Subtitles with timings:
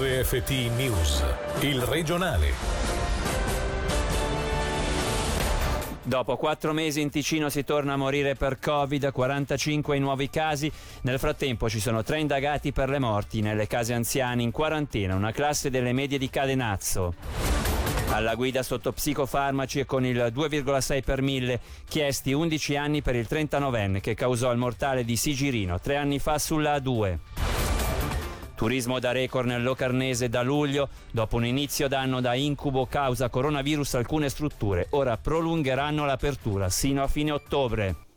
[0.00, 1.24] RFT News,
[1.62, 2.52] il regionale.
[6.04, 10.70] Dopo quattro mesi in Ticino si torna a morire per Covid, 45 i nuovi casi.
[11.00, 15.32] Nel frattempo ci sono tre indagati per le morti nelle case anziani in quarantena, una
[15.32, 17.14] classe delle medie di Cadenazzo.
[18.10, 23.26] Alla guida sotto psicofarmaci e con il 2,6 per mille, chiesti 11 anni per il
[23.28, 27.47] 39enne che causò il mortale di Sigirino tre anni fa sulla A2.
[28.58, 30.88] Turismo da record nel Locarnese da luglio.
[31.12, 37.06] Dopo un inizio d'anno da incubo causa coronavirus alcune strutture ora prolungheranno l'apertura sino a
[37.06, 38.07] fine ottobre.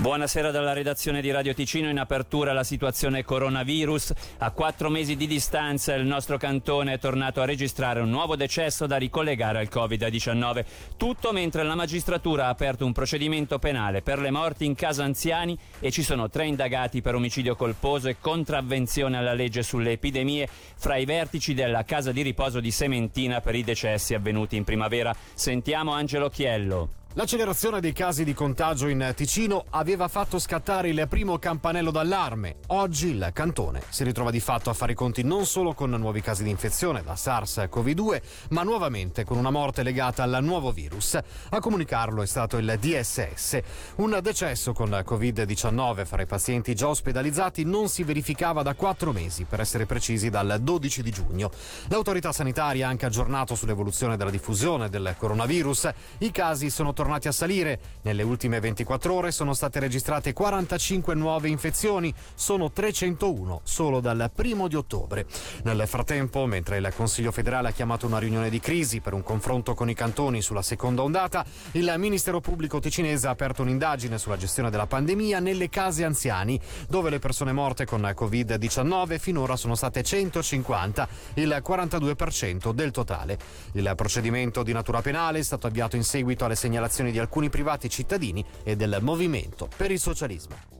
[0.00, 1.90] Buonasera dalla redazione di Radio Ticino.
[1.90, 4.12] In apertura la situazione coronavirus.
[4.38, 8.86] A quattro mesi di distanza il nostro cantone è tornato a registrare un nuovo decesso
[8.86, 10.64] da ricollegare al Covid-19.
[10.96, 15.58] Tutto mentre la magistratura ha aperto un procedimento penale per le morti in casa anziani
[15.80, 20.94] e ci sono tre indagati per omicidio colposo e contravvenzione alla legge sulle epidemie fra
[20.94, 25.12] i vertici della casa di riposo di Sementina per i decessi avvenuti in primavera.
[25.34, 26.97] Sentiamo Angelo Chiello.
[27.14, 32.56] L'accelerazione dei casi di contagio in Ticino aveva fatto scattare il primo campanello d'allarme.
[32.68, 36.20] Oggi il cantone si ritrova di fatto a fare i conti non solo con nuovi
[36.20, 41.18] casi di infezione da SARS-CoV-2, ma nuovamente con una morte legata al nuovo virus.
[41.48, 43.60] A comunicarlo è stato il DSS.
[43.96, 49.44] Un decesso con Covid-19 fra i pazienti già ospedalizzati non si verificava da quattro mesi,
[49.44, 51.50] per essere precisi dal 12 di giugno.
[51.88, 55.90] L'autorità sanitaria ha anche aggiornato sull'evoluzione della diffusione del coronavirus.
[56.18, 57.78] I casi sono tornati a salire.
[58.02, 64.66] Nelle ultime 24 ore sono state registrate 45 nuove infezioni, sono 301 solo dal primo
[64.66, 65.24] di ottobre.
[65.62, 69.74] Nel frattempo, mentre il Consiglio federale ha chiamato una riunione di crisi per un confronto
[69.74, 74.68] con i cantoni sulla seconda ondata, il Ministero Pubblico ticinese ha aperto un'indagine sulla gestione
[74.68, 81.08] della pandemia nelle case anziani, dove le persone morte con Covid-19 finora sono state 150,
[81.34, 83.38] il 42% del totale.
[83.74, 87.88] Il procedimento di natura penale è stato avviato in seguito alle segnalazioni di alcuni privati
[87.88, 90.77] cittadini e del Movimento per il Socialismo.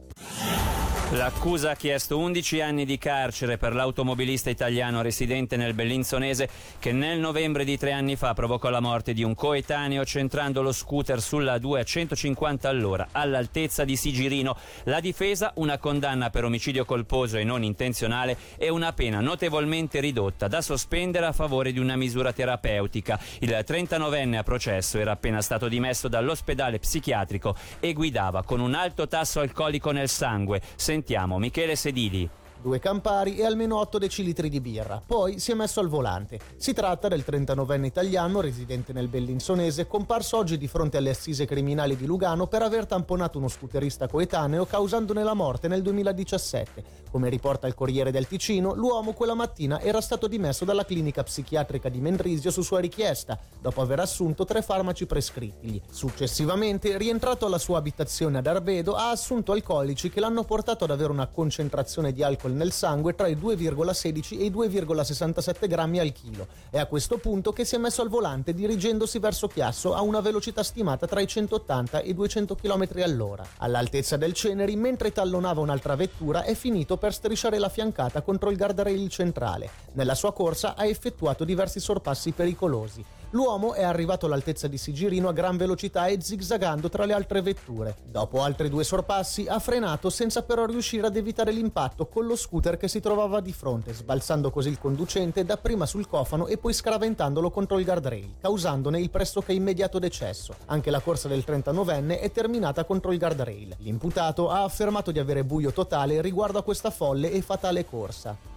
[1.12, 7.18] L'accusa ha chiesto 11 anni di carcere per l'automobilista italiano residente nel Bellinzonese che nel
[7.18, 11.56] novembre di tre anni fa provocò la morte di un coetaneo centrando lo scooter sulla
[11.56, 14.54] 2 a 150 all'ora all'altezza di Sigirino.
[14.84, 20.46] La difesa una condanna per omicidio colposo e non intenzionale e una pena notevolmente ridotta
[20.46, 23.18] da sospendere a favore di una misura terapeutica.
[23.38, 29.08] Il 39enne a processo era appena stato dimesso dall'ospedale psichiatrico e guidava con un alto
[29.08, 30.60] tasso alcolico nel sangue.
[30.98, 32.28] Sentiamo Michele Sedili
[32.60, 35.00] due Campari e almeno 8 decilitri di birra.
[35.04, 36.40] Poi si è messo al volante.
[36.56, 41.96] Si tratta del 39enne italiano residente nel Bellinsonese, comparso oggi di fronte alle assise criminali
[41.96, 46.82] di Lugano per aver tamponato uno scooterista coetaneo causandone la morte nel 2017.
[47.10, 51.88] Come riporta il Corriere del Ticino, l'uomo quella mattina era stato dimesso dalla clinica psichiatrica
[51.88, 55.80] di Mendrisio su sua richiesta, dopo aver assunto tre farmaci prescrittigli.
[55.90, 61.10] Successivamente, rientrato alla sua abitazione ad Arbedo, ha assunto alcolici che l'hanno portato ad avere
[61.10, 66.46] una concentrazione di alcol nel sangue tra i 2,16 e i 2,67 grammi al chilo.
[66.68, 70.20] È a questo punto che si è messo al volante dirigendosi verso Chiasso a una
[70.20, 73.46] velocità stimata tra i 180 e i 200 km all'ora.
[73.58, 78.56] All'altezza del Ceneri, mentre tallonava un'altra vettura, è finito per strisciare la fiancata contro il
[78.56, 79.70] guardrail centrale.
[79.92, 83.04] Nella sua corsa ha effettuato diversi sorpassi pericolosi.
[83.32, 87.96] L'uomo è arrivato all'altezza di Sigirino a gran velocità e zigzagando tra le altre vetture.
[88.02, 92.78] Dopo altri due sorpassi ha frenato senza però riuscire ad evitare l'impatto con lo scooter
[92.78, 97.50] che si trovava di fronte, sbalzando così il conducente dapprima sul cofano e poi scraventandolo
[97.50, 100.54] contro il guardrail, causandone il pressoché immediato decesso.
[100.66, 103.76] Anche la corsa del 39enne è terminata contro il guardrail.
[103.80, 108.56] L'imputato ha affermato di avere buio totale riguardo a questa folle e fatale corsa.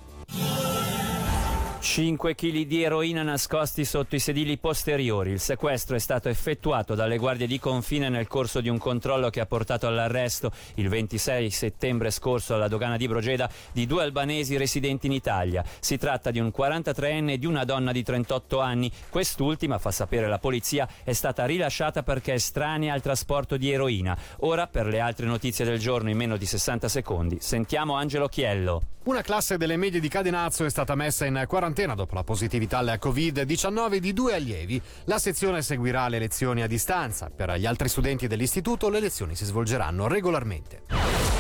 [1.82, 5.32] 5 kg di eroina nascosti sotto i sedili posteriori.
[5.32, 9.40] Il sequestro è stato effettuato dalle guardie di confine nel corso di un controllo che
[9.40, 15.08] ha portato all'arresto il 26 settembre scorso alla dogana di Brogeda di due albanesi residenti
[15.08, 15.66] in Italia.
[15.80, 18.92] Si tratta di un 43enne e di una donna di 38 anni.
[19.10, 24.16] Quest'ultima, fa sapere la polizia, è stata rilasciata perché estranea al trasporto di eroina.
[24.42, 28.84] Ora, per le altre notizie del giorno in meno di 60 secondi, sentiamo Angelo Chiello.
[29.04, 33.00] Una classe delle medie di Cadenazzo è stata messa in quarantena dopo la positività al
[33.02, 34.82] Covid-19 di due allievi.
[35.06, 37.32] La sezione seguirà le lezioni a distanza.
[37.34, 41.31] Per gli altri studenti dell'istituto le lezioni si svolgeranno regolarmente.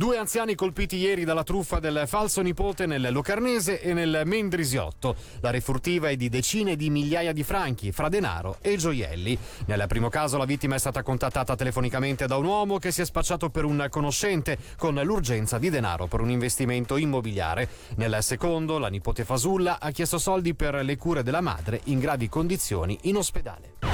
[0.00, 5.14] Due anziani colpiti ieri dalla truffa del falso nipote nel Locarnese e nel Mendrisiotto.
[5.40, 9.38] La refurtiva è di decine di migliaia di franchi, fra denaro e gioielli.
[9.66, 13.04] Nel primo caso la vittima è stata contattata telefonicamente da un uomo che si è
[13.04, 17.68] spacciato per un conoscente con l'urgenza di denaro per un investimento immobiliare.
[17.96, 22.26] Nel secondo, la nipote Fasulla ha chiesto soldi per le cure della madre in gravi
[22.30, 23.89] condizioni in ospedale.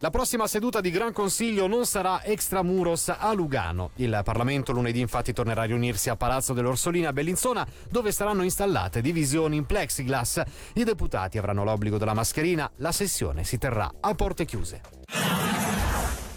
[0.00, 3.90] La prossima seduta di Gran Consiglio non sarà extramuros a Lugano.
[3.96, 9.00] Il Parlamento lunedì infatti tornerà a riunirsi a Palazzo dell'Orsolina a Bellinzona dove saranno installate
[9.00, 10.42] divisioni in plexiglass.
[10.74, 12.70] I deputati avranno l'obbligo della mascherina.
[12.76, 15.47] La sessione si terrà a porte chiuse.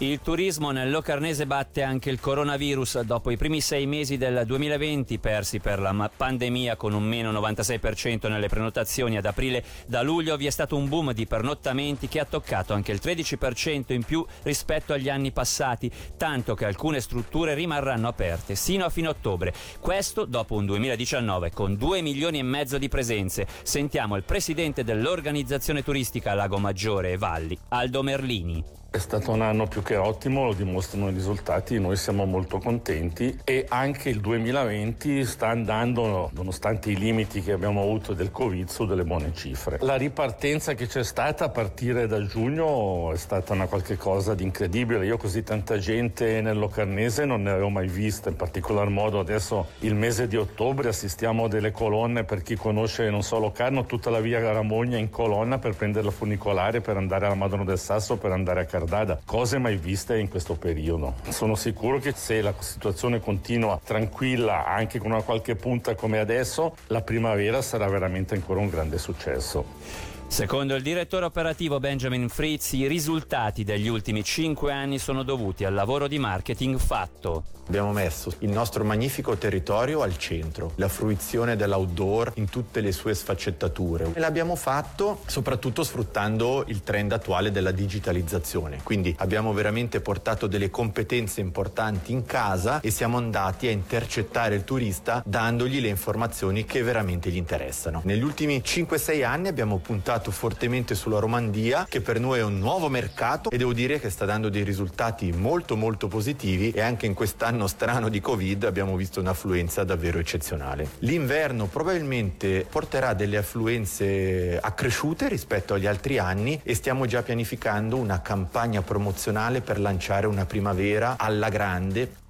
[0.02, 5.20] Il turismo nel Locarnese batte anche il coronavirus dopo i primi sei mesi del 2020
[5.20, 9.16] persi per la pandemia con un meno 96% nelle prenotazioni.
[9.16, 12.90] Ad aprile da luglio vi è stato un boom di pernottamenti che ha toccato anche
[12.90, 18.84] il 13% in più rispetto agli anni passati, tanto che alcune strutture rimarranno aperte sino
[18.84, 19.54] a fine ottobre.
[19.78, 23.46] Questo dopo un 2019 con 2 milioni e mezzo di presenze.
[23.62, 28.81] Sentiamo il presidente dell'organizzazione turistica Lago Maggiore e Valli, Aldo Merlini.
[28.94, 33.40] È stato un anno più che ottimo, lo dimostrano i risultati, noi siamo molto contenti
[33.42, 38.84] e anche il 2020 sta andando, nonostante i limiti che abbiamo avuto del Covid, su
[38.84, 39.78] delle buone cifre.
[39.80, 44.42] La ripartenza che c'è stata a partire da giugno è stata una qualche cosa di
[44.42, 45.06] incredibile.
[45.06, 49.68] Io così tanta gente nel Locarnese non ne avevo mai vista, in particolar modo adesso
[49.78, 54.10] il mese di ottobre assistiamo a delle colonne per chi conosce non so Locarno, tutta
[54.10, 58.18] la via Garamogna in colonna per prendere la funicolare, per andare alla Madonna del Sasso,
[58.18, 61.14] per andare a Carrara Cardada, cose mai viste in questo periodo.
[61.28, 66.74] Sono sicuro che se la situazione continua tranquilla, anche con una qualche punta come adesso,
[66.88, 70.10] la primavera sarà veramente ancora un grande successo.
[70.26, 75.74] Secondo il direttore operativo Benjamin Fritz, i risultati degli ultimi cinque anni sono dovuti al
[75.74, 77.44] lavoro di marketing fatto.
[77.66, 83.14] Abbiamo messo il nostro magnifico territorio al centro, la fruizione dell'outdoor in tutte le sue
[83.14, 84.10] sfaccettature.
[84.14, 88.71] E l'abbiamo fatto soprattutto sfruttando il trend attuale della digitalizzazione.
[88.82, 94.64] Quindi abbiamo veramente portato delle competenze importanti in casa e siamo andati a intercettare il
[94.64, 98.00] turista dandogli le informazioni che veramente gli interessano.
[98.04, 102.88] Negli ultimi 5-6 anni abbiamo puntato fortemente sulla Romandia, che per noi è un nuovo
[102.88, 107.14] mercato e devo dire che sta dando dei risultati molto molto positivi e anche in
[107.14, 110.88] quest'anno strano di Covid abbiamo visto un'affluenza davvero eccezionale.
[111.00, 118.20] L'inverno probabilmente porterà delle affluenze accresciute rispetto agli altri anni e stiamo già pianificando una
[118.20, 122.20] campagna promozionale per lanciare una primavera alla grande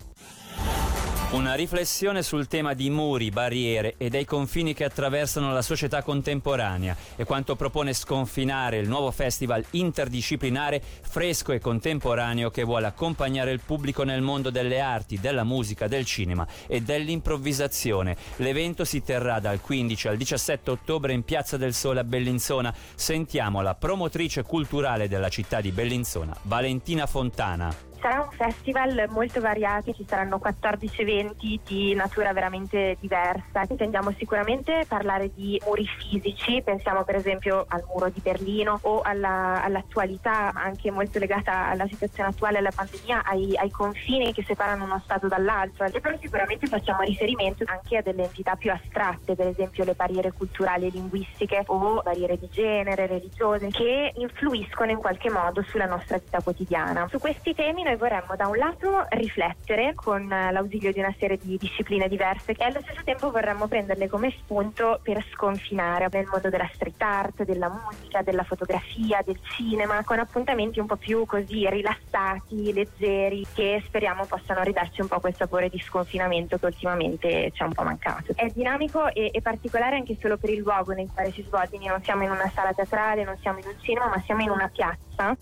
[1.32, 6.94] una riflessione sul tema di muri, barriere e dei confini che attraversano la società contemporanea
[7.16, 13.62] e quanto propone sconfinare il nuovo festival interdisciplinare fresco e contemporaneo che vuole accompagnare il
[13.64, 18.14] pubblico nel mondo delle arti, della musica, del cinema e dell'improvvisazione.
[18.36, 22.74] L'evento si terrà dal 15 al 17 ottobre in Piazza del Sole a Bellinzona.
[22.94, 27.91] Sentiamo la promotrice culturale della città di Bellinzona, Valentina Fontana.
[28.02, 33.64] Sarà un festival molto variato, ci saranno 14 eventi di natura veramente diversa.
[33.68, 39.62] Intendiamo sicuramente parlare di muri fisici, pensiamo per esempio al muro di Berlino o alla,
[39.62, 45.00] all'attualità, anche molto legata alla situazione attuale, alla pandemia, ai, ai, confini che separano uno
[45.04, 45.84] Stato dall'altro.
[45.84, 50.32] E poi sicuramente facciamo riferimento anche a delle entità più astratte, per esempio le barriere
[50.32, 56.18] culturali e linguistiche o barriere di genere, religiose, che influiscono in qualche modo sulla nostra
[56.18, 57.06] vita quotidiana.
[57.06, 61.36] Su questi temi noi noi vorremmo da un lato riflettere con l'ausilio di una serie
[61.36, 66.48] di discipline diverse e allo stesso tempo vorremmo prenderle come spunto per sconfinare nel mondo
[66.48, 71.68] della street art, della musica, della fotografia, del cinema, con appuntamenti un po' più così
[71.68, 77.62] rilassati, leggeri, che speriamo possano ridarci un po' quel sapore di sconfinamento che ultimamente ci
[77.62, 78.32] è un po' mancato.
[78.34, 82.02] È dinamico e, e particolare anche solo per il luogo nel quale si svolge, non
[82.02, 85.36] siamo in una sala teatrale, non siamo in un cinema, ma siamo in una piazza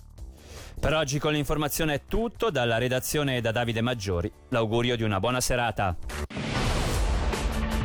[0.81, 4.33] per oggi con l'informazione è tutto, dalla redazione da Davide Maggiori.
[4.49, 5.97] L'augurio di una buona serata.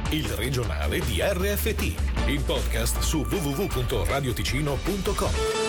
[0.10, 5.64] Il regionale di RFT, il podcast su www.radioticino.com.